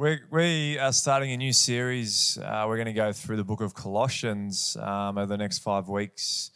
[0.00, 2.38] we we are starting a new series.
[2.42, 5.90] Uh, we're going to go through the book of Colossians um, over the next five
[5.90, 6.50] weeks,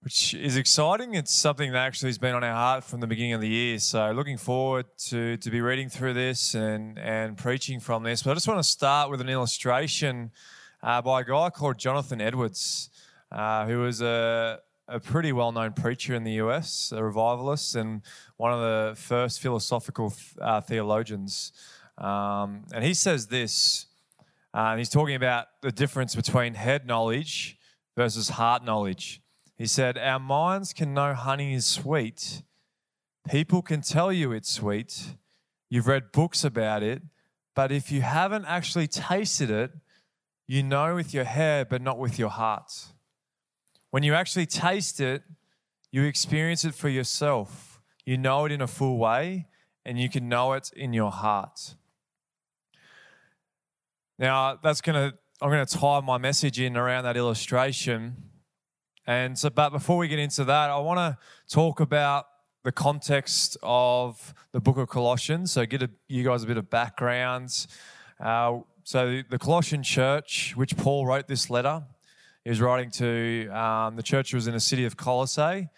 [0.00, 1.14] which is exciting.
[1.14, 3.78] It's something that actually has been on our heart from the beginning of the year.
[3.78, 8.24] So, looking forward to to be reading through this and and preaching from this.
[8.24, 10.32] But I just want to start with an illustration
[10.82, 12.90] uh, by a guy called Jonathan Edwards,
[13.30, 14.58] uh, who was a
[14.88, 18.02] a pretty well known preacher in the US, a revivalist, and
[18.38, 21.52] one of the first philosophical uh, theologians.
[22.00, 23.86] Um, and he says this,
[24.52, 27.58] uh, he's talking about the difference between head knowledge
[27.96, 29.22] versus heart knowledge.
[29.56, 32.42] He said, Our minds can know honey is sweet.
[33.28, 35.14] People can tell you it's sweet.
[35.68, 37.02] You've read books about it.
[37.54, 39.72] But if you haven't actually tasted it,
[40.46, 42.72] you know with your head, but not with your heart.
[43.90, 45.22] When you actually taste it,
[45.92, 47.80] you experience it for yourself.
[48.04, 49.46] You know it in a full way,
[49.84, 51.74] and you can know it in your heart.
[54.20, 58.16] Now, that's going to, I'm going to tie my message in around that illustration.
[59.06, 61.16] And so, but before we get into that, I want to
[61.48, 62.26] talk about
[62.62, 65.52] the context of the book of Colossians.
[65.52, 67.66] So, get a, you guys a bit of background.
[68.22, 71.82] Uh, so, the Colossian church, which Paul wrote this letter,
[72.44, 75.70] he was writing to um, the church was in the city of Colossae,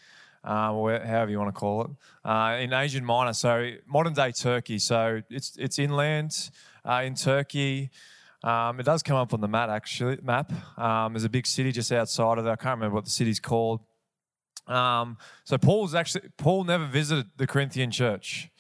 [0.45, 1.91] or however you want to call it,
[2.25, 4.81] uh, in Asia Minor, so modern day Turkey.
[4.81, 6.51] So it's it's inland
[6.85, 7.93] uh, in Turkey.
[8.45, 10.19] Um, it does come up on the map actually.
[10.23, 10.53] Map.
[10.79, 12.51] Um, there's a big city just outside of it.
[12.51, 13.81] I can't remember what the city's called.
[14.67, 18.51] Um, so Paul's actually Paul never visited the Corinthian church.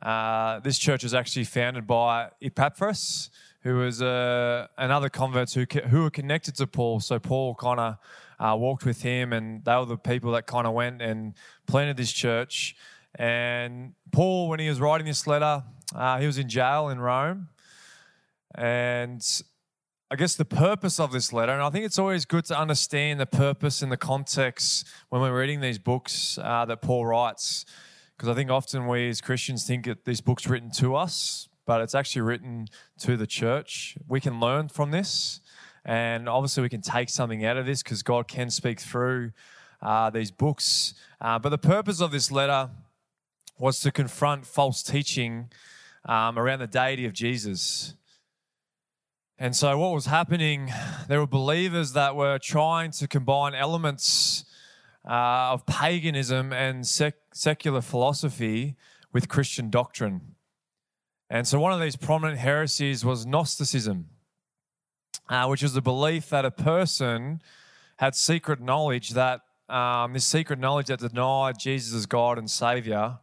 [0.00, 3.30] Uh, this church was actually founded by Epaphras,
[3.62, 7.00] who was uh, another convert who who were connected to Paul.
[7.00, 7.96] So Paul kind of
[8.40, 11.34] uh, walked with him, and they were the people that kind of went and
[11.66, 12.74] planted this church.
[13.14, 15.62] And Paul, when he was writing this letter,
[15.94, 17.48] uh, he was in jail in Rome.
[18.54, 19.24] And
[20.10, 23.18] I guess the purpose of this letter, and I think it's always good to understand
[23.18, 27.64] the purpose and the context when we're reading these books uh, that Paul writes,
[28.16, 31.80] because I think often we as Christians think that this book's written to us, but
[31.80, 32.68] it's actually written
[32.98, 33.96] to the church.
[34.06, 35.40] We can learn from this,
[35.82, 39.32] and obviously we can take something out of this because God can speak through
[39.80, 40.92] uh, these books.
[41.22, 42.68] Uh, but the purpose of this letter
[43.58, 45.50] was to confront false teaching
[46.04, 47.94] um, around the deity of Jesus.
[49.42, 50.72] And so, what was happening,
[51.08, 54.44] there were believers that were trying to combine elements
[55.04, 58.76] uh, of paganism and sec- secular philosophy
[59.12, 60.36] with Christian doctrine.
[61.28, 64.10] And so, one of these prominent heresies was Gnosticism,
[65.28, 67.42] uh, which is the belief that a person
[67.96, 73.18] had secret knowledge that um, this secret knowledge that denied Jesus as God and Savior.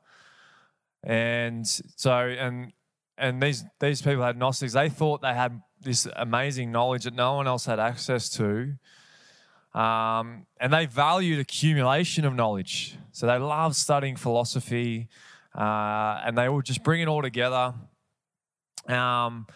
[1.01, 2.73] And so, and
[3.17, 4.73] and these these people had Gnostics.
[4.73, 8.73] They thought they had this amazing knowledge that no one else had access to.
[9.73, 12.97] Um, and they valued accumulation of knowledge.
[13.11, 15.07] So they loved studying philosophy
[15.55, 17.73] uh, and they would just bring it all together.
[18.87, 19.47] Um,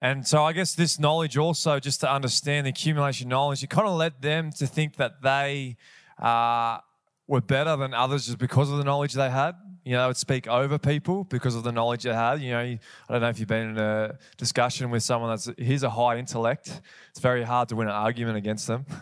[0.00, 3.70] and so I guess this knowledge also, just to understand the accumulation of knowledge, it
[3.70, 5.76] kind of led them to think that they
[6.20, 6.78] uh,
[7.26, 9.54] were better than others just because of the knowledge they had.
[9.84, 12.40] You know, they would speak over people because of the knowledge they had.
[12.40, 12.78] You know, I
[13.08, 16.80] don't know if you've been in a discussion with someone that's he's a high intellect.
[17.10, 18.86] It's very hard to win an argument against them.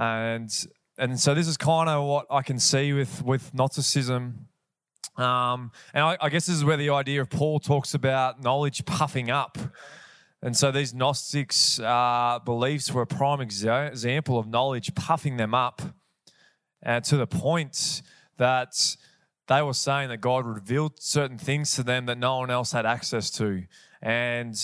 [0.00, 0.48] And
[0.96, 4.46] and so this is kind of what I can see with with Gnosticism.
[5.16, 8.84] Um, and I, I guess this is where the idea of Paul talks about knowledge
[8.84, 9.58] puffing up.
[10.40, 15.52] And so these Gnostics' uh, beliefs were a prime exa- example of knowledge puffing them
[15.52, 15.82] up
[16.82, 18.02] and to the point
[18.36, 18.96] that
[19.48, 22.86] they were saying that God revealed certain things to them that no one else had
[22.86, 23.64] access to.
[24.02, 24.54] And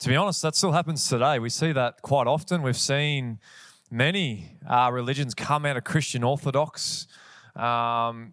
[0.00, 1.38] to be honest, that still happens today.
[1.38, 2.62] We see that quite often.
[2.62, 3.38] We've seen
[3.90, 7.06] many uh, religions come out of Christian Orthodox.
[7.54, 8.32] Um,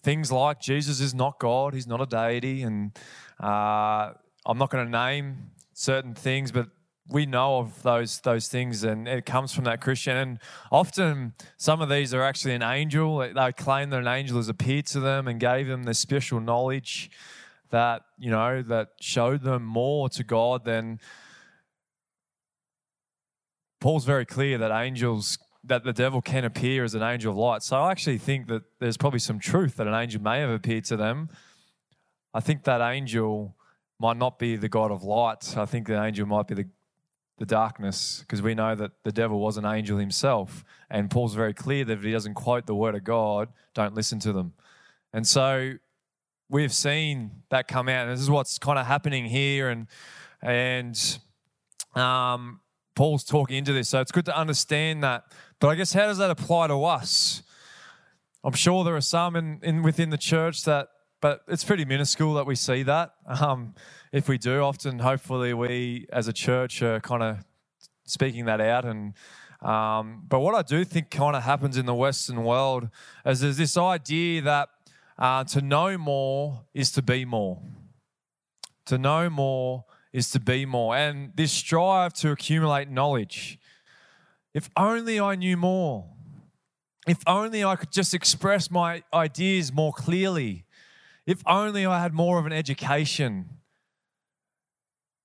[0.00, 2.62] things like Jesus is not God, he's not a deity.
[2.62, 2.96] And
[3.42, 4.12] uh,
[4.46, 6.68] I'm not going to name certain things, but
[7.08, 10.16] we know of those those things, and it comes from that Christian.
[10.16, 10.38] And
[10.70, 13.18] often, some of these are actually an angel.
[13.18, 17.10] They claim that an angel has appeared to them and gave them this special knowledge
[17.70, 21.00] that you know that showed them more to God than.
[23.80, 27.62] Paul's very clear that angels that the devil can appear as an angel of light.
[27.62, 30.84] So I actually think that there's probably some truth that an angel may have appeared
[30.86, 31.28] to them.
[32.34, 33.54] I think that angel
[34.00, 35.56] might not be the God of light.
[35.56, 36.68] I think the angel might be the
[37.38, 40.64] the darkness because we know that the devil was an angel himself.
[40.90, 44.18] And Paul's very clear that if he doesn't quote the word of God, don't listen
[44.20, 44.52] to them.
[45.12, 45.74] And so
[46.48, 48.06] we've seen that come out.
[48.06, 49.68] And this is what's kind of happening here.
[49.68, 49.86] And,
[50.42, 51.18] and
[51.94, 52.60] um,
[52.94, 53.88] Paul's talking into this.
[53.88, 55.24] So it's good to understand that.
[55.60, 57.42] But I guess how does that apply to us?
[58.44, 60.88] I'm sure there are some in, in within the church that,
[61.20, 63.12] but it's pretty minuscule that we see that.
[63.26, 63.74] Um,
[64.12, 67.44] if we do, often, hopefully, we as a church are kind of
[68.04, 68.84] speaking that out.
[68.84, 69.14] And
[69.60, 72.88] um, but what I do think kind of happens in the Western world
[73.26, 74.68] is there's this idea that
[75.18, 77.60] uh, to know more is to be more.
[78.86, 83.58] To know more is to be more, and this strive to accumulate knowledge.
[84.54, 86.06] If only I knew more.
[87.06, 90.64] If only I could just express my ideas more clearly.
[91.26, 93.57] If only I had more of an education.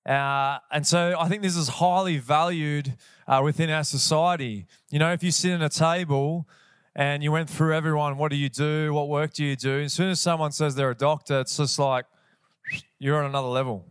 [0.06, 2.98] Uh, and so I think this is highly valued
[3.28, 4.66] uh, within our society.
[4.92, 6.48] You know, if you sit at a table
[6.96, 8.94] and you went through everyone, what do you do?
[8.94, 9.80] What work do you do?
[9.82, 12.06] As soon as someone says they're a doctor, it's just like
[13.00, 13.86] you're on another level.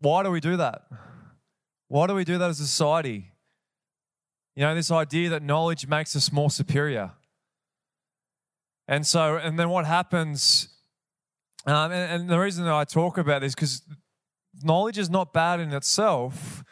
[0.00, 0.82] Why do we do that?
[1.88, 3.32] Why do we do that as a society?
[4.56, 7.12] You know, this idea that knowledge makes us more superior.
[8.86, 10.68] And so, and then what happens,
[11.66, 13.82] um, and, and the reason that I talk about this, because
[14.64, 16.64] knowledge is not bad in itself,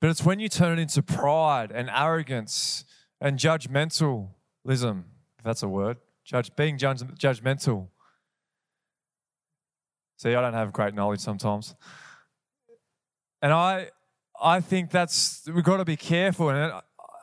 [0.00, 2.84] but it's when you turn it into pride and arrogance
[3.20, 4.28] and judgmentalism,
[4.64, 7.88] if that's a word, judge, being judge, judgmental.
[10.16, 11.74] See, I don't have great knowledge sometimes.
[13.40, 13.90] And I,
[14.40, 16.50] I think that's, we've got to be careful.
[16.50, 16.72] And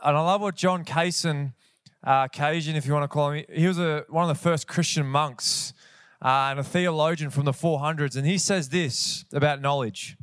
[0.06, 1.54] and I love what John Cason,
[2.04, 4.68] uh, Cassian, if you want to call him, he was a, one of the first
[4.68, 5.74] Christian monks
[6.26, 8.16] uh, and a theologian from the 400s.
[8.16, 10.18] And he says this about knowledge.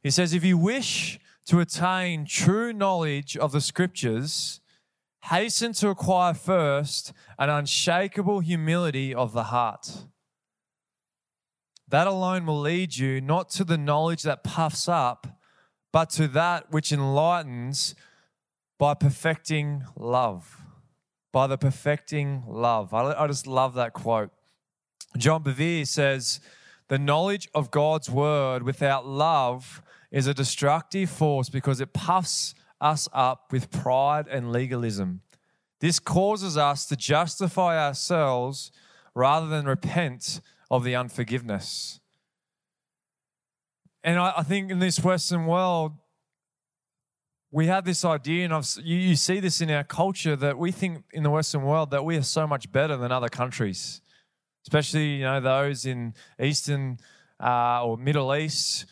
[0.00, 4.60] He says, If you wish to attain true knowledge of the scriptures,
[5.24, 10.04] hasten to acquire first an unshakable humility of the heart.
[11.88, 15.40] That alone will lead you not to the knowledge that puffs up,
[15.92, 17.96] but to that which enlightens
[18.78, 20.62] by perfecting love.
[21.32, 22.94] By the perfecting love.
[22.94, 24.30] I, I just love that quote.
[25.16, 26.40] John Bevere says,
[26.88, 33.08] The knowledge of God's word without love is a destructive force because it puffs us
[33.12, 35.22] up with pride and legalism.
[35.80, 38.70] This causes us to justify ourselves
[39.14, 40.40] rather than repent
[40.70, 42.00] of the unforgiveness.
[44.02, 45.92] And I, I think in this Western world,
[47.50, 50.72] we have this idea, and I've, you, you see this in our culture, that we
[50.72, 54.00] think in the Western world that we are so much better than other countries,
[54.64, 56.98] especially you know those in Eastern
[57.40, 58.86] uh, or Middle East,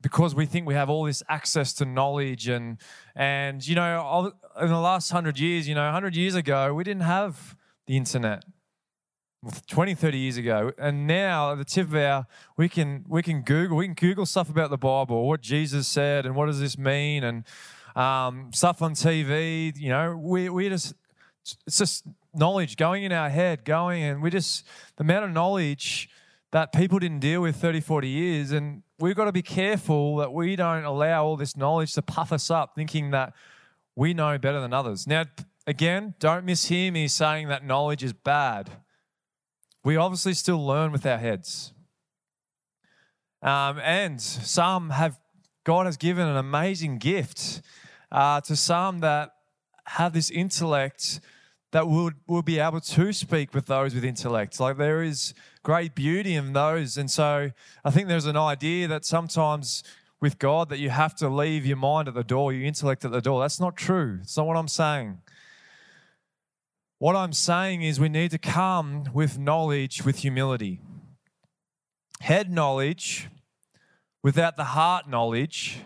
[0.00, 2.78] because we think we have all this access to knowledge and
[3.14, 7.02] and you know in the last hundred years, you know, hundred years ago we didn't
[7.02, 8.44] have the internet.
[9.66, 12.24] 20 30 years ago and now at the tip of our
[12.56, 16.24] we can we can google we can google stuff about the bible what jesus said
[16.24, 17.44] and what does this mean and
[17.96, 19.76] um, stuff on TV.
[19.76, 20.94] You know, we we just
[21.66, 24.64] it's just knowledge going in our head, going, and we just
[24.96, 26.08] the amount of knowledge
[26.52, 30.32] that people didn't deal with 30, 40 years, and we've got to be careful that
[30.32, 33.32] we don't allow all this knowledge to puff us up, thinking that
[33.96, 35.06] we know better than others.
[35.06, 35.24] Now,
[35.66, 38.70] again, don't mishear me saying that knowledge is bad.
[39.84, 41.72] We obviously still learn with our heads.
[43.42, 45.18] Um, and some have,
[45.64, 47.62] God has given an amazing gift
[48.12, 49.30] uh, to some that
[49.86, 51.20] have this intellect
[51.72, 54.60] that we'll, we'll be able to speak with those with intellect.
[54.60, 57.50] Like there is great beauty in those, and so
[57.84, 59.82] I think there's an idea that sometimes
[60.20, 63.10] with God that you have to leave your mind at the door, your intellect at
[63.10, 63.40] the door.
[63.40, 64.20] That's not true.
[64.22, 65.18] It's not what I'm saying.
[66.98, 70.80] What I'm saying is we need to come with knowledge with humility.
[72.20, 73.28] Head knowledge
[74.22, 75.80] without the heart knowledge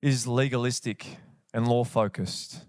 [0.00, 1.18] is legalistic
[1.52, 2.60] and law focused.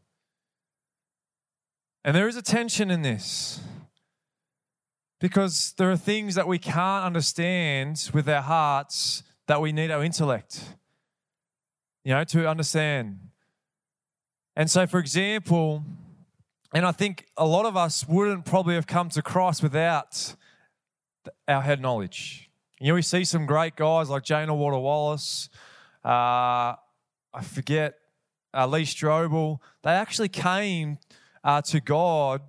[2.03, 3.59] And there is a tension in this
[5.19, 10.03] because there are things that we can't understand with our hearts that we need our
[10.03, 10.75] intellect,
[12.03, 13.19] you know, to understand.
[14.55, 15.83] And so, for example,
[16.73, 20.35] and I think a lot of us wouldn't probably have come to Christ without
[21.47, 22.49] our head knowledge.
[22.79, 24.47] You know, we see some great guys like J.
[24.47, 25.49] Warner Wallace.
[26.03, 26.73] Uh,
[27.33, 27.93] I forget
[28.53, 30.97] uh, Lee Strobel, they actually came
[31.43, 32.41] uh, to God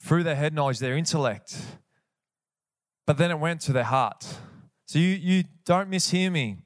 [0.00, 1.56] through their head knowledge, their intellect.
[3.06, 4.26] But then it went to their heart.
[4.86, 6.58] So you, you don't mishear me.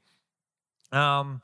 [0.93, 1.41] Um,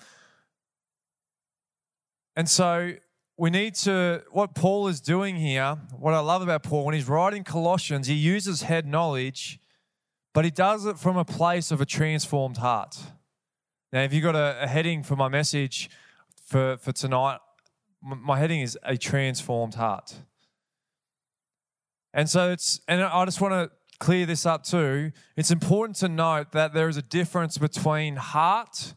[2.36, 2.92] and so
[3.36, 7.08] we need to, what Paul is doing here, what I love about Paul, when he's
[7.08, 9.58] writing Colossians, he uses head knowledge,
[10.34, 12.96] but he does it from a place of a transformed heart.
[13.92, 15.88] Now, if you've got a, a heading for my message
[16.44, 17.38] for, for tonight,
[18.02, 20.14] my heading is a transformed heart.
[22.14, 25.12] And so it's, and I just want to clear this up too.
[25.36, 28.94] It's important to note that there is a difference between heart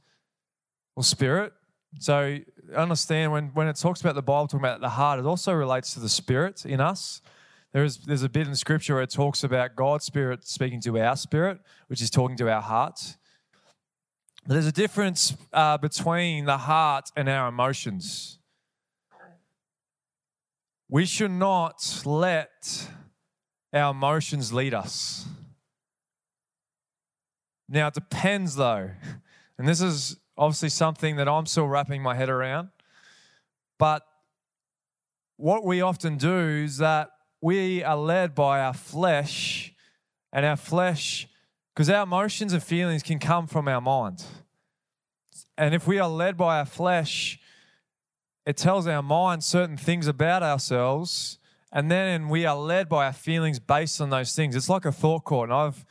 [0.95, 1.53] or spirit.
[1.99, 2.37] So
[2.75, 5.93] understand when, when it talks about the Bible talking about the heart, it also relates
[5.93, 7.21] to the spirit in us.
[7.73, 10.99] There is there's a bit in scripture where it talks about God's spirit speaking to
[10.99, 13.17] our spirit, which is talking to our heart.
[14.45, 18.39] But there's a difference uh, between the heart and our emotions.
[20.91, 22.89] We should not let
[23.73, 25.25] our emotions lead us.
[27.69, 28.89] Now, it depends though.
[29.57, 32.71] And this is obviously something that I'm still wrapping my head around.
[33.79, 34.03] But
[35.37, 37.09] what we often do is that
[37.41, 39.73] we are led by our flesh,
[40.33, 41.27] and our flesh,
[41.73, 44.23] because our emotions and feelings can come from our mind.
[45.57, 47.39] And if we are led by our flesh,
[48.51, 51.39] it tells our mind certain things about ourselves,
[51.71, 54.57] and then we are led by our feelings based on those things.
[54.57, 55.85] It's like a thought court, and I've,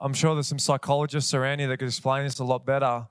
[0.00, 3.08] I'm sure there's some psychologists around here that could explain this a lot better.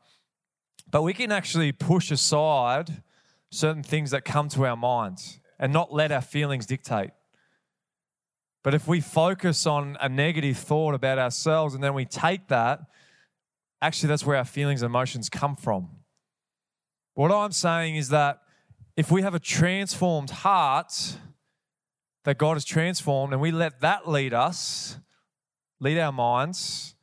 [0.89, 3.03] But we can actually push aside
[3.51, 7.11] certain things that come to our minds and not let our feelings dictate.
[8.63, 12.79] But if we focus on a negative thought about ourselves and then we take that,
[13.79, 15.88] actually, that's where our feelings and emotions come from.
[17.13, 18.40] What I'm saying is that
[19.01, 21.17] if we have a transformed heart
[22.24, 25.00] that God has transformed and we let that lead us,
[25.79, 26.93] lead our minds,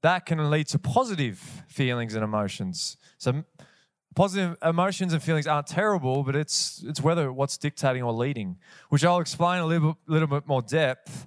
[0.00, 1.38] that can lead to positive
[1.68, 2.96] feelings and emotions.
[3.18, 3.44] So
[4.14, 8.56] positive emotions and feelings aren't terrible, but it's it's whether what's dictating or leading,
[8.88, 11.26] which I'll explain a little, little bit more depth.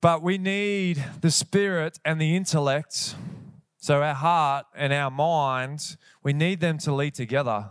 [0.00, 3.14] But we need the spirit and the intellect,
[3.76, 7.70] so our heart and our mind, we need them to lead together.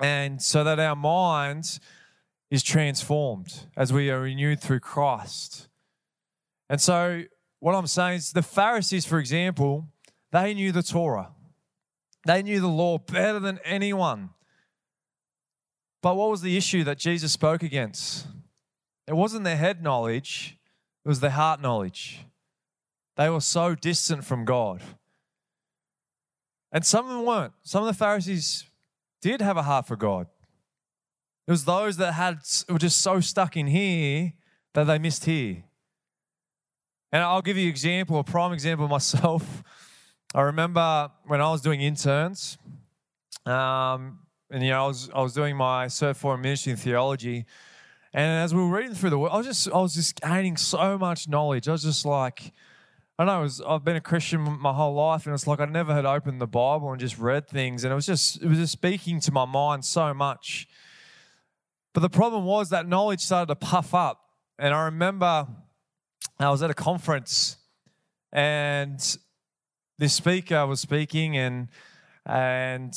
[0.00, 1.78] And so that our mind
[2.50, 5.68] is transformed as we are renewed through Christ.
[6.68, 7.24] And so,
[7.60, 9.88] what I'm saying is, the Pharisees, for example,
[10.32, 11.30] they knew the Torah.
[12.26, 14.30] They knew the law better than anyone.
[16.02, 18.26] But what was the issue that Jesus spoke against?
[19.06, 20.58] It wasn't their head knowledge,
[21.04, 22.26] it was their heart knowledge.
[23.16, 24.82] They were so distant from God.
[26.72, 27.52] And some of them weren't.
[27.62, 28.64] Some of the Pharisees
[29.24, 30.26] did have a heart for God.
[31.46, 34.34] It was those that had were just so stuck in here
[34.74, 35.64] that they missed here.
[37.10, 39.62] And I'll give you an example, a prime example myself.
[40.34, 42.58] I remember when I was doing interns,
[43.46, 44.18] um,
[44.50, 47.46] and you know, I was I was doing my cert for ministry in theology,
[48.12, 50.98] and as we were reading through the, I was just I was just gaining so
[50.98, 51.66] much knowledge.
[51.66, 52.52] I was just like,
[53.18, 55.94] I know was, I've been a Christian my whole life, and it's like I never
[55.94, 58.72] had opened the Bible and just read things, and it was just it was just
[58.72, 60.66] speaking to my mind so much.
[61.92, 64.20] But the problem was that knowledge started to puff up,
[64.58, 65.46] and I remember
[66.40, 67.56] I was at a conference,
[68.32, 68.98] and
[69.98, 71.68] this speaker was speaking and
[72.26, 72.92] and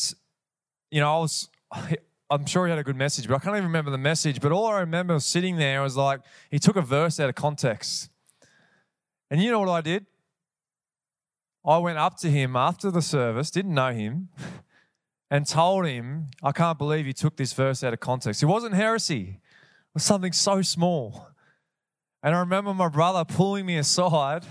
[0.89, 1.49] you know I was
[2.29, 4.41] I'm sure he had a good message, but I can't even remember the message.
[4.41, 6.19] But all I remember was sitting there was like
[6.51, 8.09] he took a verse out of context.
[9.29, 10.05] And you know what I did?
[11.65, 14.29] I went up to him after the service, didn't know him,
[15.29, 18.41] and told him, I can't believe you took this verse out of context.
[18.41, 21.29] It wasn't heresy, it was something so small.
[22.23, 24.43] And I remember my brother pulling me aside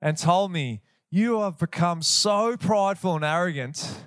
[0.00, 4.06] and told me, you have become so prideful and arrogant.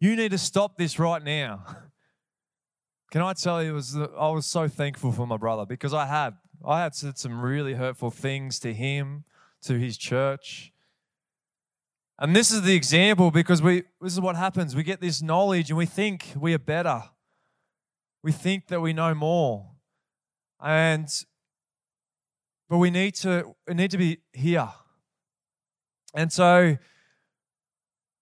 [0.00, 1.64] You need to stop this right now.
[3.10, 6.34] Can I tell you, was I was so thankful for my brother because I had
[6.64, 9.24] I had said some really hurtful things to him,
[9.62, 10.72] to his church.
[12.18, 14.76] And this is the example because we this is what happens.
[14.76, 17.02] We get this knowledge and we think we are better.
[18.22, 19.70] We think that we know more.
[20.62, 21.08] And
[22.68, 24.68] but we need to we need to be here.
[26.14, 26.76] And so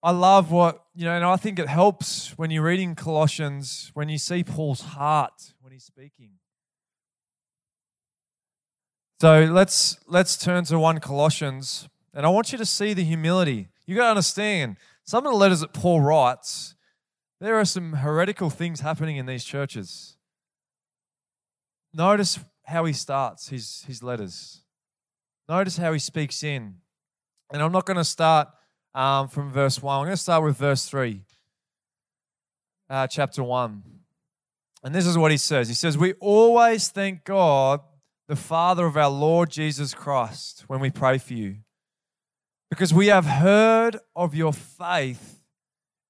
[0.00, 4.08] I love what, you know, and I think it helps when you're reading Colossians, when
[4.08, 6.34] you see Paul's heart when he's speaking.
[9.20, 13.68] So let's let's turn to 1 Colossians, and I want you to see the humility.
[13.84, 16.76] You got to understand, some of the letters that Paul writes,
[17.40, 20.16] there are some heretical things happening in these churches.
[21.92, 24.62] Notice how he starts his, his letters.
[25.48, 26.76] Notice how he speaks in.
[27.52, 28.48] And I'm not going to start
[28.94, 29.98] um, from verse 1.
[29.98, 31.22] I'm going to start with verse 3,
[32.88, 33.82] uh, chapter 1.
[34.84, 37.80] And this is what he says He says, We always thank God
[38.28, 41.56] the Father of our Lord Jesus Christ when we pray for you.
[42.70, 45.42] Because we have heard of your faith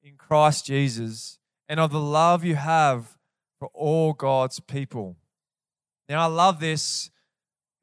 [0.03, 3.17] in Christ Jesus and of the love you have
[3.61, 5.17] for all God's people.
[6.09, 7.11] Now, I love this.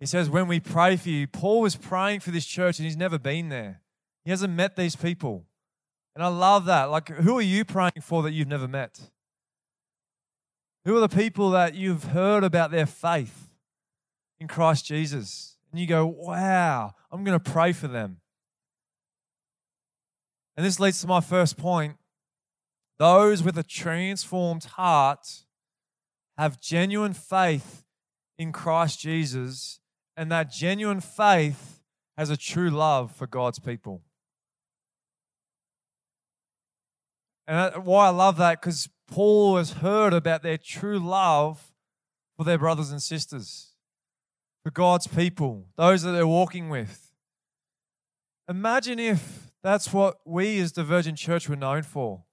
[0.01, 2.97] He says, when we pray for you, Paul was praying for this church and he's
[2.97, 3.81] never been there.
[4.25, 5.45] He hasn't met these people.
[6.13, 6.91] And I love that.
[6.91, 8.99] Like, who are you praying for that you've never met?
[10.83, 13.44] Who are the people that you've heard about their faith
[14.39, 15.57] in Christ Jesus?
[15.71, 18.17] And you go, wow, I'm going to pray for them.
[20.55, 21.97] And this leads to my first point.
[22.97, 25.43] Those with a transformed heart
[26.37, 27.83] have genuine faith
[28.37, 29.79] in Christ Jesus,
[30.15, 31.81] and that genuine faith
[32.17, 34.01] has a true love for God's people.
[37.47, 41.73] And why I love that, because Paul has heard about their true love
[42.37, 43.74] for their brothers and sisters,
[44.65, 47.11] for God's people, those that they're walking with.
[48.49, 52.23] Imagine if that's what we as the Virgin Church were known for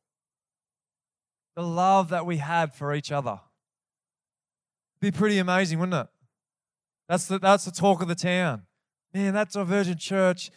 [1.54, 3.38] the love that we had for each other.
[5.02, 6.06] It'd be pretty amazing, wouldn't it?
[7.06, 8.62] That's the, that's the talk of the town.
[9.12, 10.50] Man, that's our Virgin Church.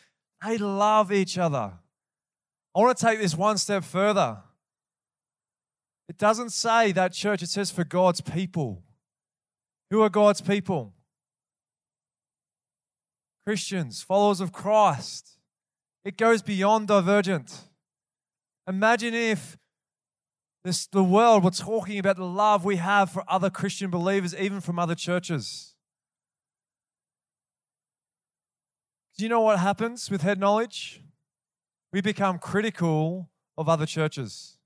[0.46, 1.74] They love each other.
[2.74, 4.38] I want to take this one step further.
[6.08, 8.82] It doesn't say that church, it says for God's people.
[9.92, 10.95] Who are God's people?
[13.46, 15.38] Christians, followers of Christ.
[16.04, 17.62] It goes beyond divergent.
[18.68, 19.58] Imagine if
[20.64, 24.62] this, the world were talking about the love we have for other Christian believers, even
[24.62, 25.76] from other churches.
[29.16, 31.04] Do you know what happens with head knowledge?
[31.94, 34.58] We become critical of other churches.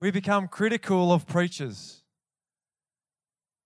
[0.00, 2.02] We become critical of preachers.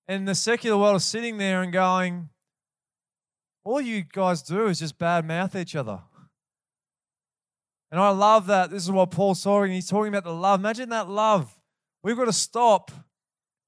[0.08, 2.30] And the secular world is sitting there and going,
[3.66, 6.00] all you guys do is just bad mouth each other.
[7.90, 8.70] And I love that.
[8.70, 9.72] This is what Paul's talking.
[9.72, 10.60] He's talking about the love.
[10.60, 11.58] Imagine that love.
[12.02, 12.92] We've got to stop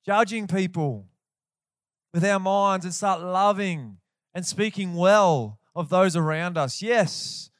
[0.06, 1.08] judging people
[2.14, 3.98] with our minds and start loving
[4.34, 6.80] and speaking well of those around us.
[6.80, 7.50] Yes,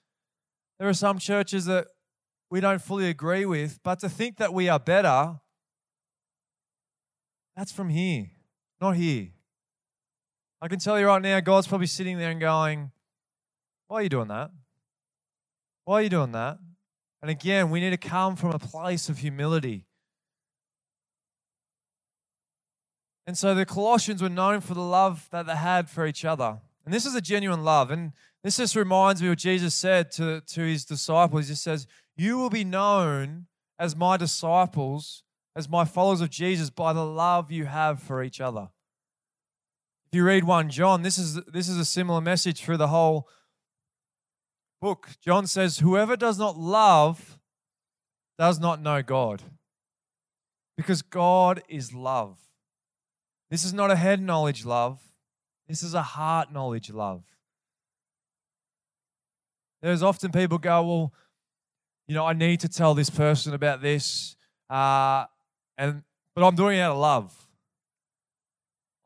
[0.79, 1.89] there are some churches that
[2.51, 5.41] we don't fully agree with, but to think that we are better,
[7.57, 8.27] that's from here,
[8.81, 9.31] not here.
[10.61, 12.91] I can tell you right now, God's probably sitting there and going,
[13.87, 14.51] Why are you doing that?
[15.85, 16.59] Why are you doing that?
[17.23, 19.87] And again, we need to come from a place of humility.
[23.27, 26.59] And so the Colossians were known for the love that they had for each other.
[26.85, 27.91] And this is a genuine love.
[27.91, 31.47] And this just reminds me what Jesus said to, to his disciples.
[31.47, 33.47] He just says, you will be known
[33.79, 35.23] as my disciples,
[35.55, 38.71] as my followers of Jesus, by the love you have for each other.
[40.11, 43.29] If you read 1 John, this is, this is a similar message through the whole
[44.81, 45.11] book.
[45.21, 47.39] John says, Whoever does not love
[48.39, 49.43] does not know God,
[50.79, 52.39] because God is love.
[53.51, 54.99] This is not a head knowledge love,
[55.69, 57.25] this is a heart knowledge love.
[59.83, 61.13] There's often people go, Well,
[62.07, 64.37] you know, I need to tell this person about this,
[64.71, 65.27] uh,
[65.77, 66.03] and
[66.35, 67.48] but I'm doing it out of love.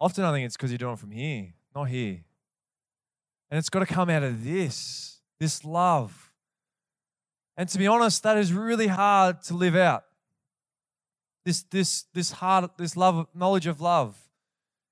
[0.02, 2.24] Often I think it's because you're doing it from here, not here.
[3.48, 6.32] And it's got to come out of this, this love.
[7.56, 10.02] And to be honest, that is really hard to live out.
[11.44, 14.18] This, this, this heart, this love, knowledge of love.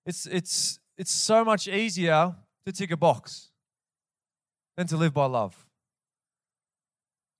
[0.06, 3.48] It's, it's, it's so much easier to tick a box
[4.76, 5.66] than to live by love.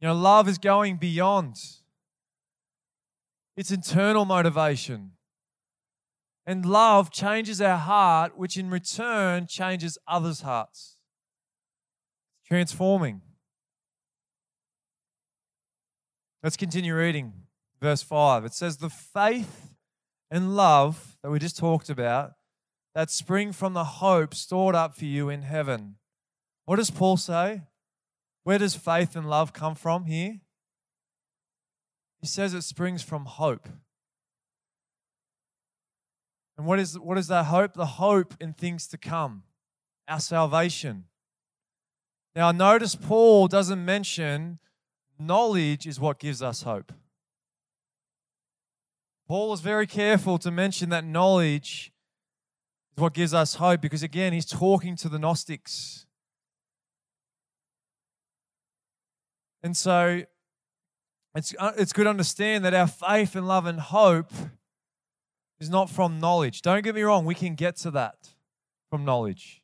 [0.01, 1.55] You know, love is going beyond.
[3.57, 5.13] It's internal motivation.
[6.47, 10.97] And love changes our heart, which in return changes others' hearts.
[12.47, 13.23] Transforming.
[16.43, 17.35] Let's continue reading
[17.81, 18.45] verse 5.
[18.45, 19.75] It says, The faith
[20.31, 22.33] and love that we just talked about
[22.95, 25.97] that spring from the hope stored up for you in heaven.
[26.65, 27.63] What does Paul say?
[28.43, 30.41] Where does faith and love come from here?
[32.21, 33.69] He says it springs from hope.
[36.61, 37.73] And what is, what is that hope?
[37.73, 39.45] The hope in things to come,
[40.07, 41.05] our salvation.
[42.37, 44.59] Now, notice Paul doesn't mention
[45.19, 46.93] knowledge is what gives us hope.
[49.27, 51.95] Paul is very careful to mention that knowledge
[52.95, 56.05] is what gives us hope because, again, he's talking to the Gnostics.
[59.63, 60.25] And so
[61.35, 64.31] it's, uh, it's good to understand that our faith and love and hope
[65.61, 66.63] is not from knowledge.
[66.63, 68.17] Don't get me wrong, we can get to that.
[68.91, 69.63] from knowledge.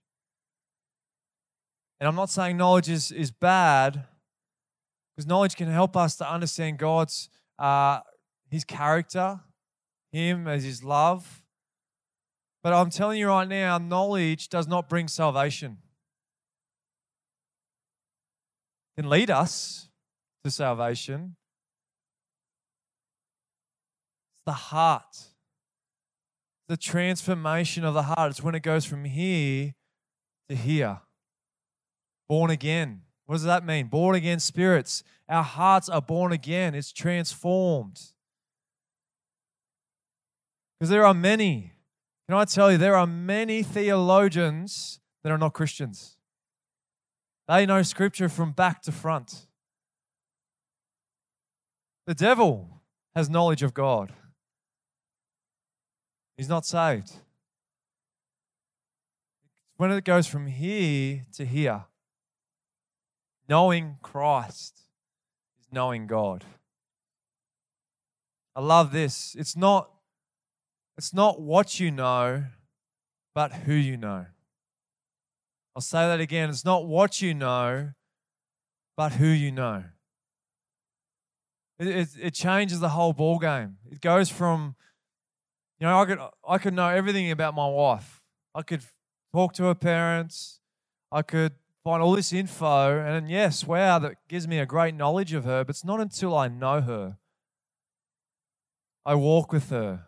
[1.99, 4.05] And I'm not saying knowledge is, is bad,
[5.15, 7.29] because knowledge can help us to understand God's
[7.59, 8.01] uh,
[8.51, 9.41] his character,
[10.13, 11.43] him as his love.
[12.63, 15.79] But I'm telling you right now, knowledge does not bring salvation.
[18.97, 19.89] It can lead us
[20.45, 21.37] to salvation.
[24.35, 25.17] It's the heart,
[26.69, 28.31] the transformation of the heart.
[28.31, 29.75] It's when it goes from here
[30.49, 31.01] to here.
[32.29, 33.03] Born again.
[33.27, 33.87] What does that mean?
[33.87, 35.03] Born again spirits.
[35.29, 38.01] Our hearts are born again, it's transformed.
[40.79, 41.73] Because there are many,
[42.29, 46.17] can I tell you, there are many theologians that are not Christians.
[47.49, 49.47] They know scripture from back to front.
[52.07, 52.83] The devil
[53.15, 54.13] has knowledge of God,
[56.37, 57.13] he's not saved.
[59.77, 61.85] When it goes from here to here,
[63.49, 64.81] knowing Christ
[65.61, 66.45] is knowing God.
[68.55, 69.37] I love this.
[69.39, 69.91] It's not
[70.97, 72.45] it's not what you know,
[73.35, 74.27] but who you know.
[75.75, 76.49] I'll say that again.
[76.49, 77.91] It's not what you know,
[78.97, 79.85] but who you know.
[81.79, 83.77] It, it, it changes the whole ball game.
[83.91, 84.75] It goes from,
[85.79, 88.23] you know, I could I could know everything about my wife.
[88.55, 88.83] I could
[89.33, 90.61] talk to her parents.
[91.13, 91.53] I could
[91.85, 95.65] find all this info, and yes, wow, that gives me a great knowledge of her.
[95.65, 97.19] But it's not until I know her,
[99.05, 100.07] I walk with her,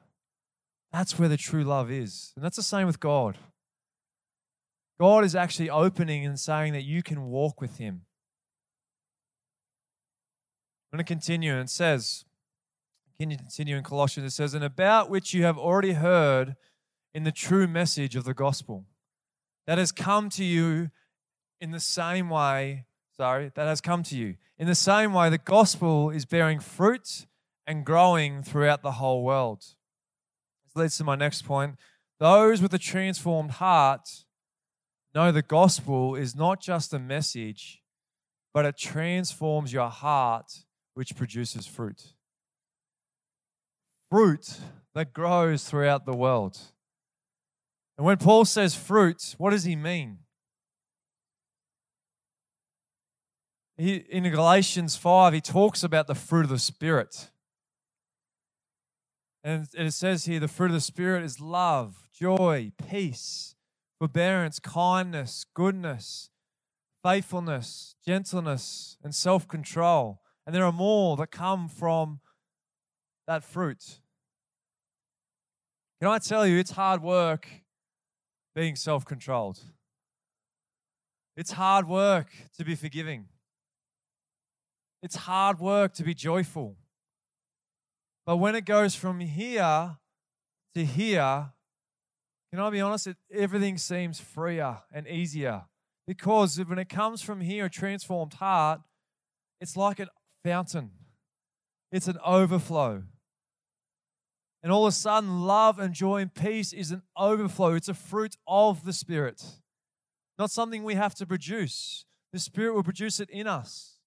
[0.93, 2.33] that's where the true love is.
[2.35, 3.39] And that's the same with God.
[5.01, 8.03] God is actually opening and saying that you can walk with Him.
[10.93, 12.25] I'm going to continue and says,
[13.19, 14.33] continue in Colossians?
[14.33, 16.55] It says, and about which you have already heard
[17.13, 18.85] in the true message of the gospel
[19.67, 20.91] that has come to you
[21.61, 22.85] in the same way,
[23.17, 24.37] sorry, that has come to you.
[24.57, 27.27] In the same way, the gospel is bearing fruit
[27.67, 29.61] and growing throughout the whole world
[30.65, 31.75] This leads to my next point.
[32.21, 34.25] Those with a transformed heart
[35.15, 37.83] know the gospel is not just a message,
[38.55, 40.53] but it transforms your heart,
[40.95, 42.15] which produces fruit.
[44.11, 44.61] Fruit
[44.95, 46.59] that grows throughout the world.
[47.97, 50.19] And when Paul says fruit, what does he mean?
[53.77, 57.31] He, in Galatians 5, he talks about the fruit of the Spirit.
[59.45, 63.55] And it says here the fruit of the Spirit is love, joy, peace,
[63.99, 66.31] forbearance, kindness, goodness,
[67.05, 70.21] faithfulness, gentleness, and self control.
[70.45, 72.21] And there are more that come from
[73.29, 74.01] that fruit.
[76.01, 77.47] Can I tell you, it's hard work
[78.55, 79.61] being self controlled.
[81.37, 83.27] It's hard work to be forgiving.
[85.03, 86.77] It's hard work to be joyful.
[88.27, 89.99] But when it goes from here
[90.75, 91.51] to here,
[92.51, 93.09] can I be honest?
[93.09, 95.65] It, everything seems freer and easier
[96.07, 98.81] because when it comes from here, a transformed heart,
[99.61, 100.09] it's like a
[100.43, 100.91] fountain,
[101.93, 103.03] it's an overflow.
[104.63, 107.75] And all of a sudden, love and joy and peace is an overflow.
[107.75, 109.43] It's a fruit of the Spirit,
[110.39, 112.05] not something we have to produce.
[112.33, 113.99] The Spirit will produce it in us.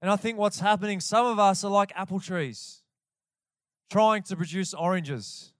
[0.00, 2.82] And I think what's happening, some of us are like apple trees
[3.90, 5.52] trying to produce oranges.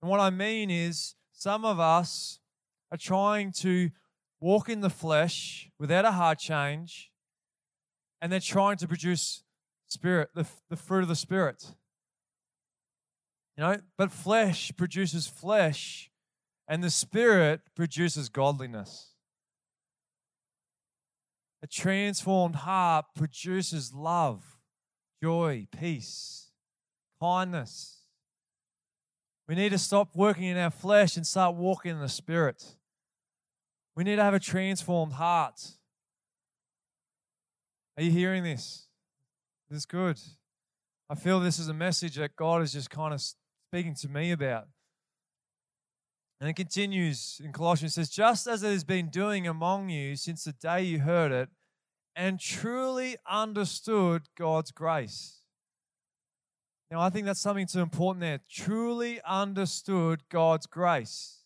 [0.00, 2.40] And what I mean is, some of us
[2.90, 3.90] are trying to
[4.40, 7.10] walk in the flesh without a heart change,
[8.20, 9.42] and they're trying to produce
[9.88, 11.64] spirit, the, the fruit of the spirit.
[13.56, 16.10] You know, but flesh produces flesh,
[16.68, 19.08] and the spirit produces godliness.
[21.62, 24.44] A transformed heart produces love,
[25.20, 26.50] joy, peace,
[27.20, 27.98] kindness.
[29.48, 32.62] We need to stop working in our flesh and start walking in the Spirit.
[33.96, 35.58] We need to have a transformed heart.
[37.96, 38.87] Are you hearing this?
[39.70, 40.18] This is good.
[41.10, 43.22] I feel this is a message that God is just kind of
[43.70, 44.68] speaking to me about.
[46.40, 50.16] And it continues in Colossians, It says, just as it has been doing among you
[50.16, 51.48] since the day you heard it
[52.14, 55.40] and truly understood God's grace.
[56.90, 58.40] Now, I think that's something too important there.
[58.48, 61.38] Truly understood God's grace.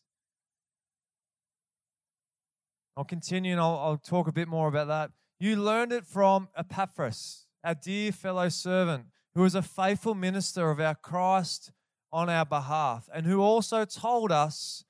[2.97, 5.11] I'll continue and I'll, I'll talk a bit more about that.
[5.41, 10.81] You learned it from Epaphras, our dear fellow servant, who is a faithful minister of
[10.81, 11.73] our Christ
[12.13, 14.85] on our behalf, and who also told us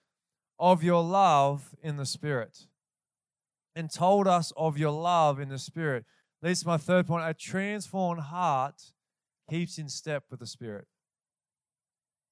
[0.58, 2.66] of your love in the Spirit.
[3.74, 6.04] And told us of your love in the Spirit.
[6.42, 8.92] Leads to my third point a transformed heart
[9.48, 10.86] keeps in step with the Spirit.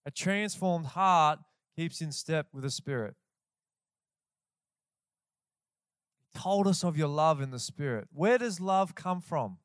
[0.05, 1.39] A transformed heart
[1.77, 3.15] keeps in step with the Spirit.
[6.35, 8.09] Told us of your love in the Spirit.
[8.13, 9.59] Where does love come from?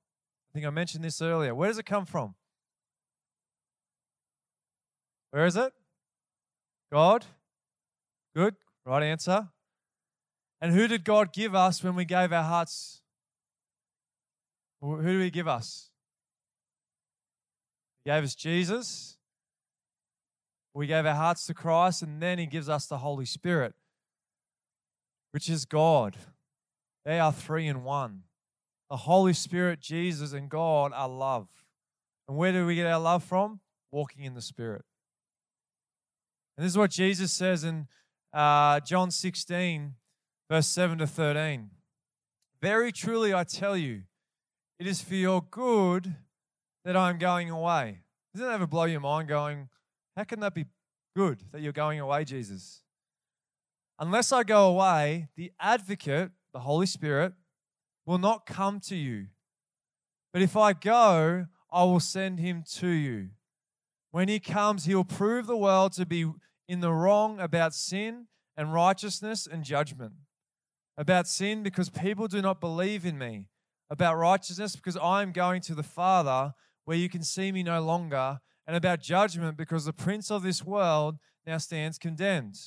[0.55, 1.53] I think I mentioned this earlier.
[1.53, 2.33] Where does it come from?
[5.31, 5.73] Where is it?
[6.93, 7.25] God?
[8.33, 8.55] Good.
[8.85, 9.49] Right answer.
[10.61, 13.01] And who did God give us when we gave our hearts?
[14.79, 15.89] Who did He give us?
[18.05, 19.17] He gave us Jesus.
[20.73, 23.73] We gave our hearts to Christ, and then He gives us the Holy Spirit,
[25.31, 26.15] which is God.
[27.03, 28.23] They are three in one.
[28.89, 31.47] The Holy Spirit, Jesus, and God are love.
[32.27, 33.59] And where do we get our love from?
[33.91, 34.83] Walking in the Spirit.
[36.57, 37.87] And this is what Jesus says in
[38.33, 39.95] uh, John 16,
[40.49, 41.69] verse 7 to 13.
[42.61, 44.03] Very truly, I tell you,
[44.79, 46.15] it is for your good
[46.83, 48.01] that I am going away.
[48.33, 49.69] Doesn't that ever blow your mind going,
[50.15, 50.65] how can that be
[51.15, 52.81] good that you're going away, Jesus?
[53.99, 57.33] Unless I go away, the advocate, the Holy Spirit,
[58.05, 59.27] will not come to you.
[60.33, 63.29] But if I go, I will send him to you.
[64.11, 66.31] When he comes, he will prove the world to be
[66.67, 70.13] in the wrong about sin and righteousness and judgment.
[70.97, 73.47] About sin, because people do not believe in me.
[73.89, 76.53] About righteousness, because I am going to the Father
[76.85, 78.39] where you can see me no longer.
[78.65, 82.57] And about judgment, because the prince of this world now stands condemned.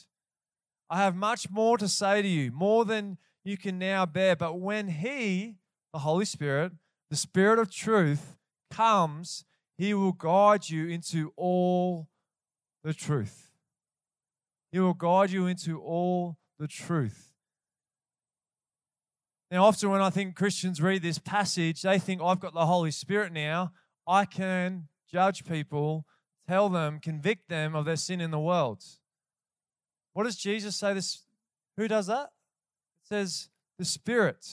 [0.90, 4.37] I have much more to say to you, more than you can now bear.
[4.37, 5.56] But when He,
[5.92, 6.72] the Holy Spirit,
[7.11, 8.37] the Spirit of truth,
[8.70, 9.44] comes,
[9.76, 12.08] He will guide you into all
[12.84, 13.50] the truth.
[14.70, 17.32] He will guide you into all the truth.
[19.50, 22.90] Now, often when I think Christians read this passage, they think, I've got the Holy
[22.90, 23.72] Spirit now.
[24.06, 26.04] I can judge people,
[26.46, 28.84] tell them, convict them of their sin in the world.
[30.12, 30.92] What does Jesus say?
[30.92, 31.22] This
[31.78, 32.28] who does that?
[33.09, 34.47] Says the Spirit.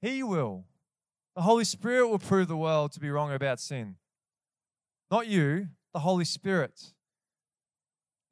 [0.00, 0.64] He will.
[1.34, 3.96] The Holy Spirit will prove the world to be wrong about sin.
[5.10, 6.92] Not you, the Holy Spirit.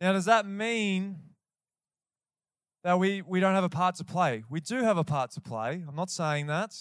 [0.00, 1.16] Now, does that mean
[2.84, 4.44] that we, we don't have a part to play?
[4.48, 5.82] We do have a part to play.
[5.88, 6.74] I'm not saying that,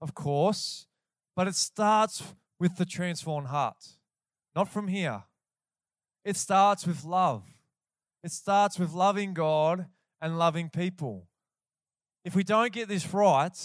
[0.00, 0.86] of course,
[1.34, 2.22] but it starts
[2.60, 3.96] with the transformed heart,
[4.54, 5.24] not from here.
[6.24, 7.44] It starts with love.
[8.22, 9.86] It starts with loving God
[10.20, 11.28] and loving people.
[12.26, 13.56] If we don't get this right,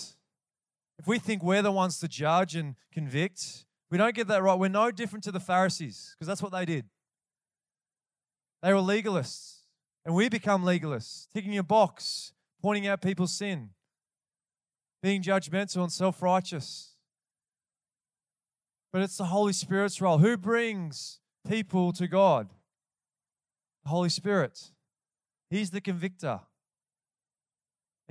[1.00, 4.54] if we think we're the ones to judge and convict, we don't get that right,
[4.54, 6.86] we're no different to the Pharisees because that's what they did.
[8.62, 9.62] They were legalists,
[10.06, 13.72] and we become legalists, ticking a box, pointing out people's sin,
[15.02, 16.94] being judgmental and self righteous.
[18.94, 20.20] But it's the Holy Spirit's role.
[20.20, 21.20] Who brings
[21.50, 22.50] people to God?
[23.86, 24.70] The Holy Spirit.
[25.50, 26.42] He's the convictor.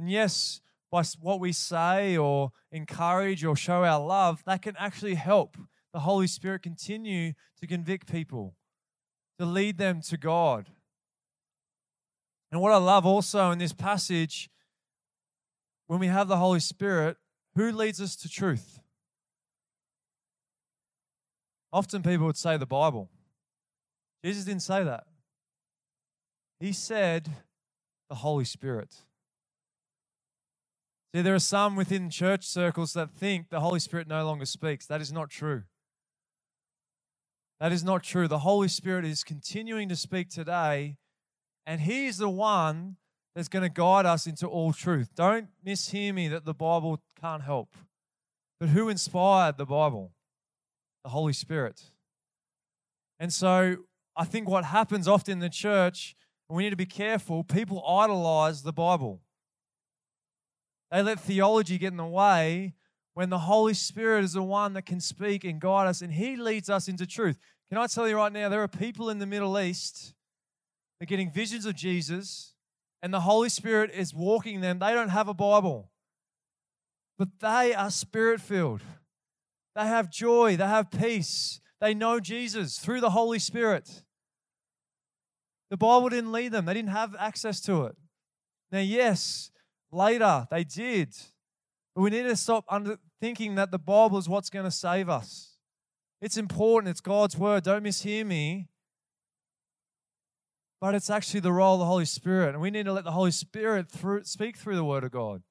[0.00, 5.14] And yes, by what we say or encourage or show our love, that can actually
[5.14, 5.58] help
[5.92, 8.54] the Holy Spirit continue to convict people
[9.38, 10.70] to lead them to God.
[12.50, 14.48] And what I love also in this passage,
[15.86, 17.18] when we have the Holy Spirit,
[17.54, 18.80] who leads us to truth?
[21.74, 23.10] Often people would say the Bible.
[24.24, 25.04] Jesus didn't say that.
[26.58, 27.28] He said
[28.08, 28.94] the Holy Spirit.
[31.14, 34.86] See, there are some within church circles that think the Holy Spirit no longer speaks.
[34.86, 35.64] That is not true.
[37.58, 38.28] That is not true.
[38.28, 40.96] The Holy Spirit is continuing to speak today,
[41.66, 42.96] and He is the one
[43.34, 45.10] that's going to guide us into all truth.
[45.14, 47.76] Don't mishear me that the Bible can't help.
[48.60, 50.12] But who inspired the Bible?
[51.02, 51.90] The Holy Spirit.
[53.18, 53.76] And so
[54.16, 56.14] I think what happens often in the church,
[56.48, 59.20] and we need to be careful, people idolize the Bible.
[60.90, 62.74] They let theology get in the way
[63.14, 66.36] when the Holy Spirit is the one that can speak and guide us and He
[66.36, 67.38] leads us into truth.
[67.68, 70.14] Can I tell you right now, there are people in the Middle East
[70.98, 72.54] that are getting visions of Jesus
[73.02, 74.78] and the Holy Spirit is walking them.
[74.78, 75.90] They don't have a Bible,
[77.18, 78.82] but they are spirit filled.
[79.74, 84.02] They have joy, they have peace, they know Jesus through the Holy Spirit.
[85.70, 87.96] The Bible didn't lead them, they didn't have access to it.
[88.72, 89.49] Now, yes,
[89.92, 91.14] later they did.
[91.94, 95.08] But we need to stop under, thinking that the Bible is what's going to save
[95.08, 95.56] us.
[96.20, 97.64] It's important, it's God's word.
[97.64, 98.68] Don't mishear me.
[100.80, 102.50] but it's actually the role of the Holy Spirit.
[102.50, 105.42] And we need to let the Holy Spirit through, speak through the Word of God.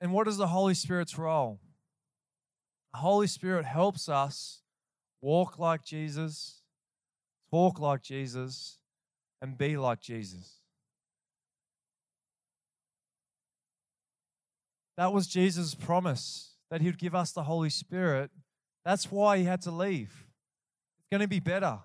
[0.00, 1.60] And what is the Holy Spirit's role?
[2.92, 4.60] The Holy Spirit helps us
[5.22, 6.60] walk like Jesus,
[7.54, 8.78] talk like Jesus,
[9.40, 10.56] and be like Jesus.
[14.96, 18.32] That was Jesus' promise that he would give us the Holy Spirit.
[18.84, 20.26] That's why he had to leave.
[20.98, 21.78] It's going to be better.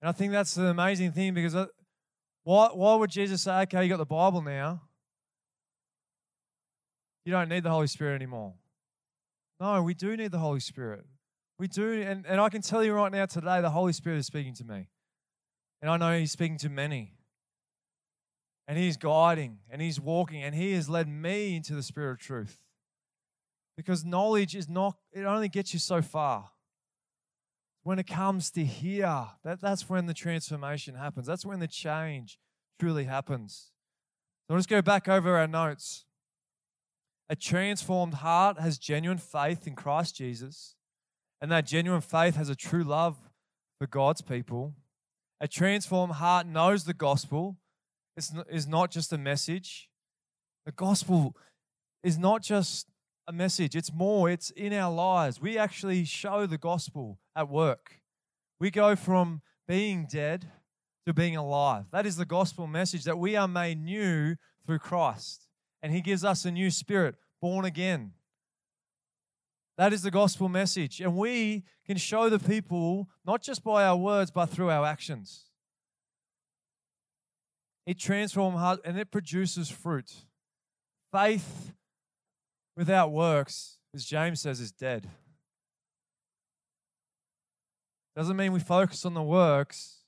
[0.00, 1.66] And I think that's the amazing thing because uh,
[2.44, 4.82] why, why would Jesus say, okay, you got the Bible now?
[7.24, 8.54] You don't need the Holy Spirit anymore.
[9.58, 11.04] No, we do need the Holy Spirit.
[11.58, 12.02] We do.
[12.02, 14.64] And, and I can tell you right now, today, the Holy Spirit is speaking to
[14.64, 14.88] me.
[15.80, 17.14] And I know He's speaking to many
[18.68, 22.18] and He's guiding and He's walking and He has led me into the Spirit of
[22.18, 22.58] truth.
[23.76, 26.50] Because knowledge is not, it only gets you so far.
[27.82, 31.26] When it comes to here, that, that's when the transformation happens.
[31.26, 32.38] That's when the change
[32.80, 33.70] truly happens.
[34.48, 36.04] So let's go back over our notes.
[37.28, 40.74] A transformed heart has genuine faith in Christ Jesus,
[41.40, 43.16] and that genuine faith has a true love
[43.78, 44.74] for God's people.
[45.40, 47.58] A transformed heart knows the gospel
[48.16, 49.88] is not just a message.
[50.64, 51.36] The gospel
[52.02, 52.88] is not just
[53.28, 55.40] a message, it's more, it's in our lives.
[55.40, 58.00] We actually show the gospel at work.
[58.60, 60.46] We go from being dead
[61.06, 61.86] to being alive.
[61.92, 65.48] That is the gospel message that we are made new through Christ.
[65.82, 68.12] And He gives us a new spirit, born again.
[69.78, 71.00] That is the gospel message.
[71.00, 75.44] And we can show the people, not just by our words, but through our actions.
[77.86, 80.12] It transforms heart and it produces fruit.
[81.12, 81.72] Faith
[82.76, 85.08] without works, as James says, is dead.
[88.16, 89.98] Doesn't mean we focus on the works,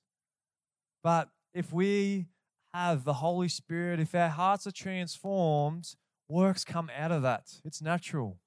[1.02, 2.26] but if we
[2.72, 5.94] have the Holy Spirit, if our hearts are transformed,
[6.26, 7.61] works come out of that.
[7.64, 8.38] It's natural.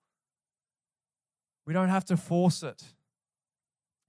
[1.65, 2.83] We don't have to force it.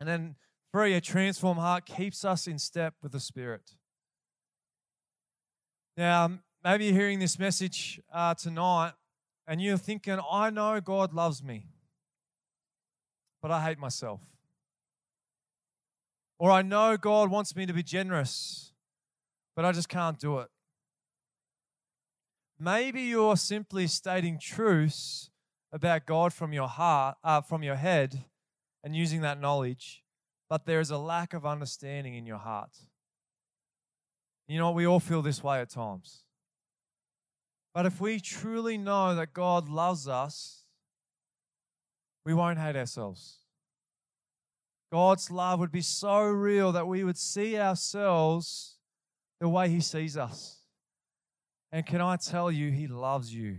[0.01, 0.37] And then,
[0.73, 3.77] three, a transformed heart keeps us in step with the Spirit.
[5.97, 8.93] Now, maybe you're hearing this message uh, tonight
[9.47, 11.67] and you're thinking, I know God loves me,
[13.43, 14.21] but I hate myself.
[16.39, 18.73] Or I know God wants me to be generous,
[19.55, 20.49] but I just can't do it.
[22.59, 25.31] Maybe you're simply stating truths
[25.73, 28.25] about God from your heart, uh, from your head,
[28.85, 30.03] and using that knowledge,
[30.51, 32.77] but there is a lack of understanding in your heart.
[34.49, 36.25] You know, we all feel this way at times.
[37.75, 40.65] But if we truly know that God loves us,
[42.27, 43.39] we won't hate ourselves.
[44.93, 48.77] God's love would be so real that we would see ourselves
[49.41, 50.59] the way He sees us.
[51.73, 53.57] And can I tell you, He loves you.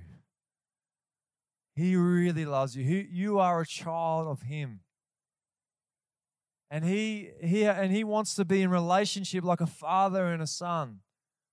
[1.76, 2.84] He really loves you.
[2.84, 4.82] He, you are a child of Him.
[6.74, 10.48] And he, he, and he wants to be in relationship like a father and a
[10.48, 11.02] son,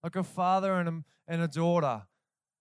[0.03, 2.05] like a father and a, and a daughter.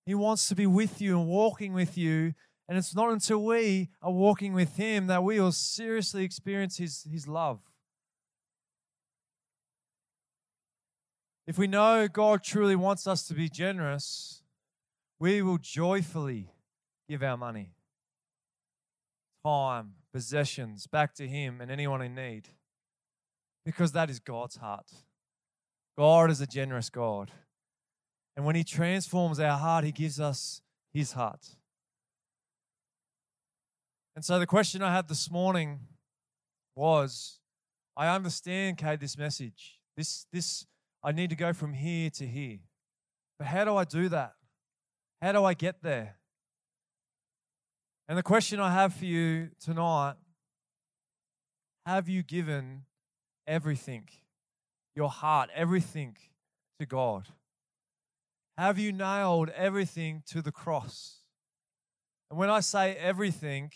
[0.06, 2.34] He wants to be with you and walking with you.
[2.67, 7.08] And it's not until we are walking with him that we will seriously experience his,
[7.10, 7.62] his love.
[11.48, 14.43] If we know God truly wants us to be generous,
[15.17, 16.52] we will joyfully
[17.10, 17.72] give our money,
[19.43, 22.50] time, possessions back to Him and anyone in need.
[23.65, 24.91] Because that is God's heart.
[25.98, 27.32] God is a generous God.
[28.38, 30.62] And when He transforms our heart, He gives us
[30.93, 31.45] His heart.
[34.15, 35.80] And so the question I had this morning
[36.76, 37.39] was
[37.98, 39.80] I understand, Kate, this message.
[39.98, 40.65] This, this,
[41.04, 42.60] I need to go from here to here.
[43.38, 44.34] But how do I do that?
[45.22, 46.19] How do I get there?
[48.10, 50.15] And the question I have for you tonight
[51.86, 52.86] have you given
[53.46, 54.10] everything,
[54.96, 56.17] your heart, everything
[56.79, 57.27] to God?
[58.58, 61.19] Have you nailed everything to the cross?
[62.31, 63.71] And when I say everything,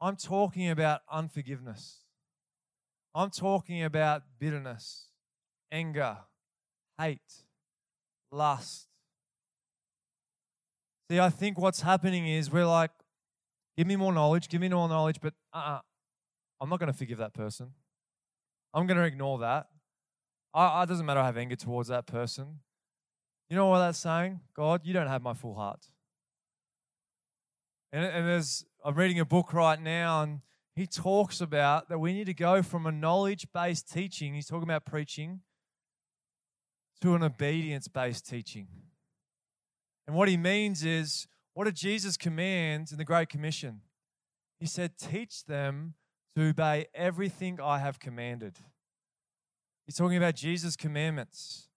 [0.00, 2.02] I'm talking about unforgiveness.
[3.16, 5.08] I'm talking about bitterness,
[5.72, 6.18] anger,
[7.00, 7.42] hate,
[8.30, 8.86] lust,
[11.10, 12.90] See, I think what's happening is we're like,
[13.76, 15.80] give me more knowledge, give me more knowledge, but uh-uh,
[16.60, 17.70] I'm not going to forgive that person.
[18.74, 19.68] I'm going to ignore that.
[20.52, 22.60] I, it doesn't matter I have anger towards that person.
[23.48, 24.40] You know what that's saying?
[24.56, 25.86] God, you don't have my full heart.
[27.92, 30.40] And, and there's, I'm reading a book right now, and
[30.74, 34.64] he talks about that we need to go from a knowledge based teaching, he's talking
[34.64, 35.40] about preaching,
[37.02, 38.66] to an obedience based teaching.
[40.06, 43.80] And what he means is, what did Jesus command in the Great Commission?
[44.60, 45.94] He said, Teach them
[46.34, 48.58] to obey everything I have commanded.
[49.86, 51.68] He's talking about Jesus' commandments.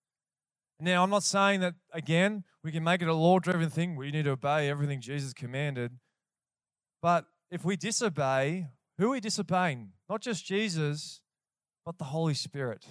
[0.79, 3.95] Now, I'm not saying that, again, we can make it a law driven thing.
[3.95, 5.91] We need to obey everything Jesus commanded.
[7.01, 8.67] But if we disobey,
[8.97, 9.91] who are we disobeying?
[10.09, 11.21] Not just Jesus,
[11.85, 12.85] but the Holy Spirit.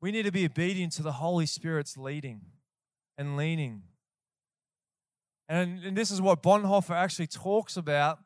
[0.00, 2.42] We need to be obedient to the Holy Spirit's leading
[3.18, 3.82] and leaning.
[5.48, 8.18] And, and this is what Bonhoeffer actually talks about.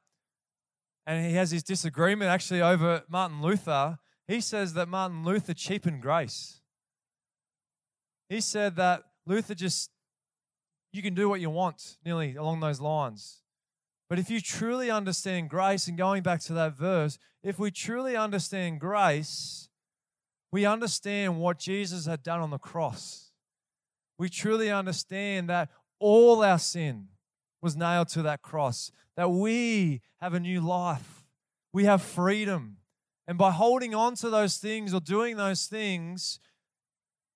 [1.06, 3.98] And he has his disagreement actually over Martin Luther.
[4.28, 6.60] He says that Martin Luther cheapened grace.
[8.28, 9.90] He said that Luther just,
[10.92, 13.42] you can do what you want, nearly along those lines.
[14.08, 18.16] But if you truly understand grace, and going back to that verse, if we truly
[18.16, 19.68] understand grace,
[20.52, 23.25] we understand what Jesus had done on the cross.
[24.18, 27.08] We truly understand that all our sin
[27.62, 31.24] was nailed to that cross, that we have a new life,
[31.72, 32.78] we have freedom.
[33.28, 36.38] And by holding on to those things or doing those things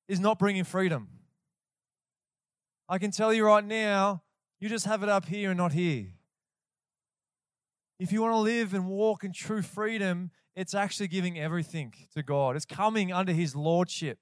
[0.08, 1.08] is not bringing freedom.
[2.88, 4.22] I can tell you right now,
[4.60, 6.06] you just have it up here and not here.
[7.98, 12.22] If you want to live and walk in true freedom, it's actually giving everything to
[12.22, 12.56] God.
[12.56, 14.18] It's coming under His Lordship.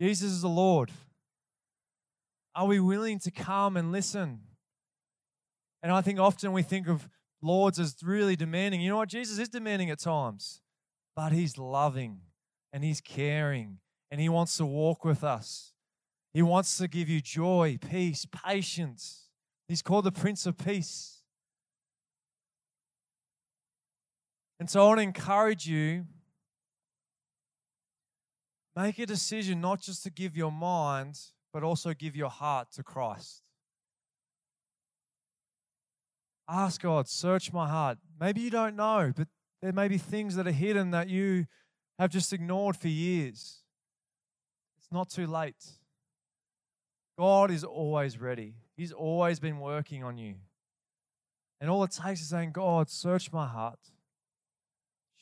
[0.00, 0.90] Jesus is the Lord.
[2.54, 4.40] Are we willing to come and listen?
[5.82, 7.08] And I think often we think of
[7.42, 8.80] lords as really demanding.
[8.80, 9.08] You know what?
[9.08, 10.60] Jesus is demanding at times,
[11.14, 12.20] but He's loving
[12.72, 13.78] and He's caring
[14.10, 15.72] and He wants to walk with us.
[16.32, 19.28] He wants to give you joy, peace, patience.
[19.68, 21.22] He's called the Prince of Peace.
[24.58, 26.06] And so I want to encourage you
[28.76, 31.18] make a decision not just to give your mind,
[31.52, 33.42] but also give your heart to Christ.
[36.48, 37.98] Ask God, search my heart.
[38.20, 39.28] Maybe you don't know, but
[39.62, 41.46] there may be things that are hidden that you
[41.98, 43.62] have just ignored for years.
[44.78, 45.64] It's not too late.
[47.18, 48.54] God is always ready.
[48.76, 50.34] He's always been working on you.
[51.60, 53.78] And all it takes is saying, God, search my heart.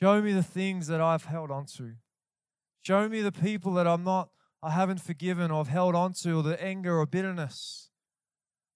[0.00, 1.92] Show me the things that I've held on to.
[2.86, 4.28] Show me the people that I'm not,
[4.62, 7.88] I haven't forgiven or have held on to, or the anger or bitterness.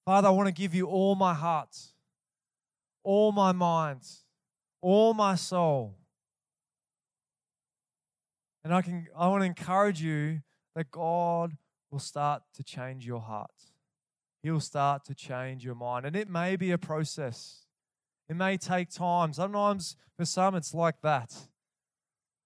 [0.07, 1.77] Father, I want to give you all my heart,
[3.05, 4.01] all my mind,
[4.81, 5.99] all my soul.
[8.65, 10.41] And I can I want to encourage you
[10.75, 11.57] that God
[11.91, 13.51] will start to change your heart.
[14.43, 16.07] He'll start to change your mind.
[16.07, 17.67] And it may be a process.
[18.29, 19.35] It may take time.
[19.35, 21.35] Sometimes for some it's like that.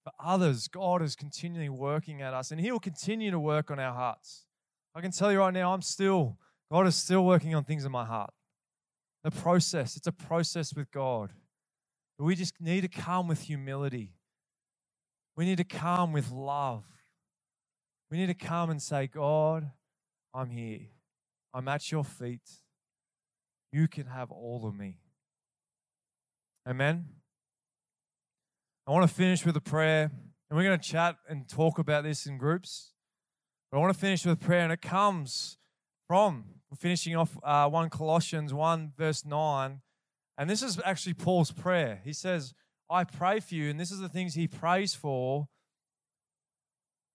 [0.04, 3.94] For others, God is continually working at us and He'll continue to work on our
[3.94, 4.46] hearts.
[4.94, 6.38] I can tell you right now, I'm still,
[6.70, 8.30] God is still working on things in my heart.
[9.24, 11.30] The process, it's a process with God.
[12.18, 14.14] But we just need to come with humility.
[15.36, 16.84] We need to come with love.
[18.10, 19.70] We need to come and say, God,
[20.34, 20.80] I'm here.
[21.54, 22.48] I'm at your feet.
[23.72, 24.98] You can have all of me.
[26.68, 27.06] Amen.
[28.84, 30.10] I want to finish with a prayer,
[30.50, 32.92] and we're going to chat and talk about this in groups.
[33.70, 35.56] But I want to finish with a prayer, and it comes
[36.08, 39.80] from finishing off uh, 1 Colossians 1, verse 9.
[40.36, 42.00] And this is actually Paul's prayer.
[42.04, 42.54] He says,
[42.90, 45.46] I pray for you, and this is the things he prays for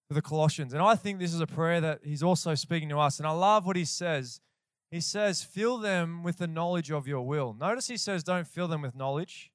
[0.08, 0.72] for the Colossians.
[0.72, 3.20] And I think this is a prayer that he's also speaking to us.
[3.20, 4.40] And I love what he says.
[4.90, 7.54] He says, Fill them with the knowledge of your will.
[7.60, 9.52] Notice he says, Don't fill them with knowledge.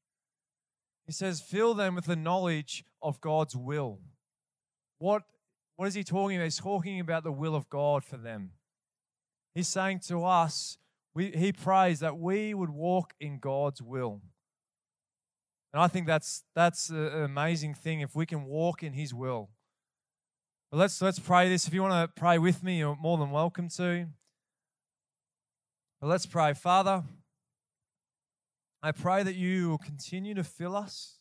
[1.06, 4.00] He says, Fill them with the knowledge of God's will.
[4.98, 5.22] What,
[5.76, 6.44] what is he talking about?
[6.44, 8.52] He's talking about the will of God for them.
[9.54, 10.78] He's saying to us,
[11.14, 14.22] we, he prays that we would walk in God's will.
[15.72, 19.50] And I think that's, that's an amazing thing if we can walk in his will.
[20.70, 21.66] But let's, let's pray this.
[21.66, 24.06] If you want to pray with me, you're more than welcome to.
[26.00, 26.54] But let's pray.
[26.54, 27.04] Father,
[28.82, 31.18] I pray that you will continue to fill us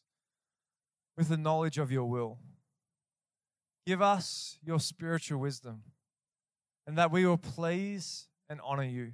[1.17, 2.39] with the knowledge of your will.
[3.85, 5.83] Give us your spiritual wisdom
[6.87, 9.13] and that we will please and honor you.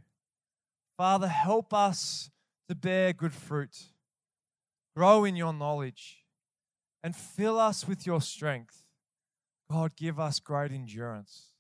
[0.98, 2.30] Father, help us
[2.70, 3.91] to bear good fruit,
[4.95, 6.24] grow in your knowledge,
[7.04, 8.84] and fill us with your strength
[9.70, 11.52] God, give us great endurance.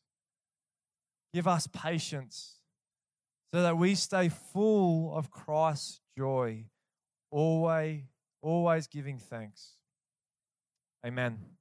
[1.33, 2.55] Give us patience
[3.53, 6.65] so that we stay full of Christ's joy,
[7.31, 8.03] always,
[8.41, 9.75] always giving thanks.
[11.05, 11.56] Amen.